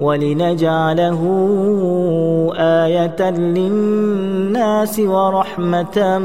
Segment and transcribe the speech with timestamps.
[0.00, 1.22] ولنجعله
[2.56, 6.18] آية للناس ورحمة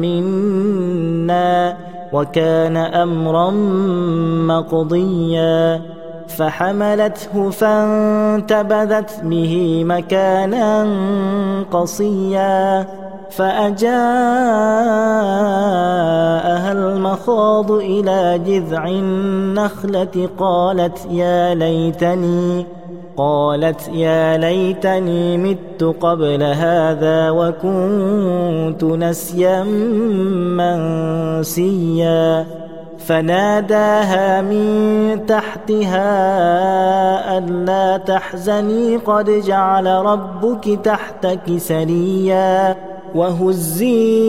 [0.00, 1.76] منا
[2.12, 3.50] وكان أمرا
[4.46, 5.82] مقضيا
[6.28, 10.86] فحملته فانتبذت به مكانا
[11.72, 12.86] قصيا
[13.30, 13.94] فأجاءها
[16.72, 22.66] المخاض إلى جذع النخلة قالت يا ليتني
[23.16, 29.64] قالت يا ليتني مت قبل هذا وكنت نسيا
[31.40, 32.46] منسيا.
[32.98, 36.08] فناداها من تحتها
[37.38, 42.76] ألا تحزني قد جعل ربك تحتك سريا.
[43.14, 44.22] وهزي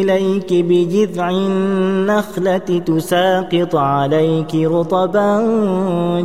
[0.00, 5.40] إليك بجذع النخلة تساقط عليك رطبا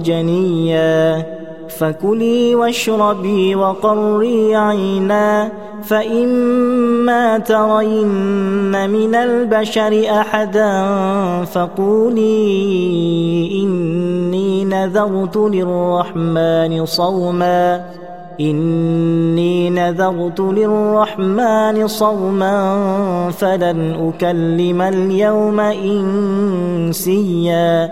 [0.03, 1.36] جنيا.
[1.69, 5.51] فكلي واشربي وقري عينا
[5.83, 10.85] فإما ترين من البشر أحدا
[11.45, 12.41] فقولي
[13.63, 17.85] إني نذرت للرحمن صوما
[18.39, 25.59] إني نذرت للرحمن صوما فلن أكلم اليوم
[26.89, 27.91] إنسيا.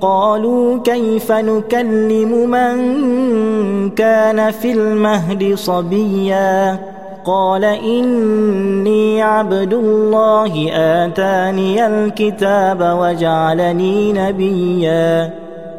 [0.00, 6.78] قالوا كيف نكلم من كان في المهد صبيا
[7.24, 15.30] قال إني عبد الله آتاني الكتاب وجعلني نبيا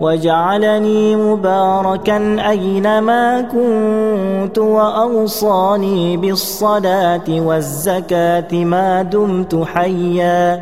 [0.02, 10.62] وجعلني مباركا أينما كنت وأوصاني بالصلاة والزكاة ما دمت حيا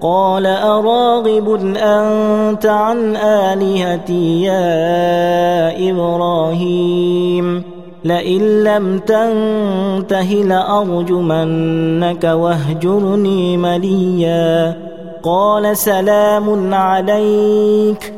[0.00, 7.62] قال أراغب أنت عن آلهتي يا إبراهيم؟
[8.04, 14.76] لئن لم تنته لأرجمنك واهجرني مليا.
[15.22, 18.12] قال سلام عليك.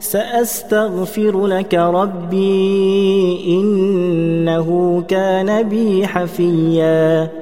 [0.00, 7.41] سأستغفر لك ربي إنه كان بي حفيًّا.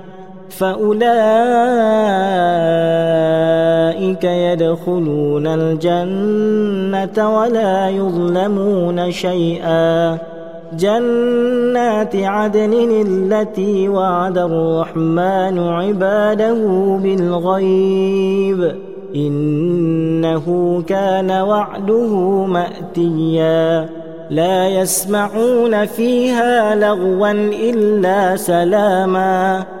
[0.61, 1.03] فأولئك
[4.23, 10.17] يدخلون الجنة ولا يظلمون شيئا.
[10.77, 12.73] جنات عدن
[13.07, 16.53] التي وعد الرحمن عباده
[17.03, 18.75] بالغيب.
[19.15, 22.15] إنه كان وعده
[22.45, 23.89] مأتيا.
[24.29, 27.31] لا يسمعون فيها لغوا
[27.69, 29.80] إلا سلاما.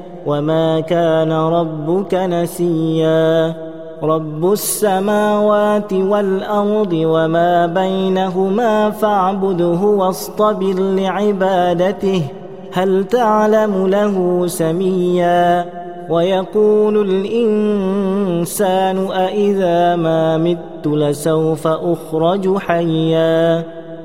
[0.25, 3.55] وما كان ربك نسيا
[4.03, 12.23] رب السماوات والأرض وما بينهما فاعبده واصطبر لعبادته
[12.73, 15.65] هل تعلم له سميا
[16.09, 23.63] ويقول الإنسان أإذا ما مت لسوف أخرج حيا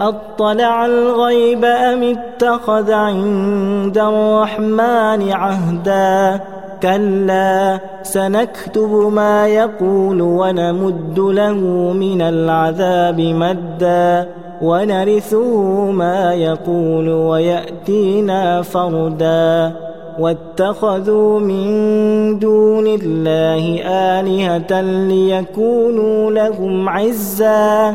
[0.00, 6.40] أطلع الغيب أم اتخذ عند الرحمن عهدا؟
[6.82, 11.54] كلا سنكتب ما يقول ونمد له
[11.92, 14.28] من العذاب مدا.
[14.62, 19.72] ونرثه ما يقول ويأتينا فردا.
[20.18, 21.68] واتخذوا من
[22.38, 27.94] دون الله آلهة ليكونوا لهم عزا.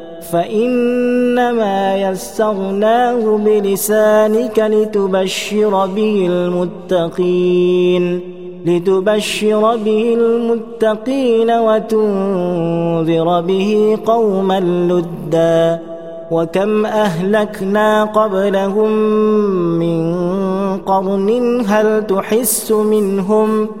[0.31, 8.21] فإنما يسرناه بلسانك لتبشر به المتقين
[8.65, 15.79] لتبشر به المتقين وتنذر به قوما لدا
[16.31, 18.91] وكم أهلكنا قبلهم
[19.79, 20.17] من
[20.77, 23.67] قرن هل تحس منهم؟